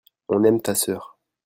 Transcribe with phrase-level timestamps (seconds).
[0.29, 1.15] on aime ta sœur.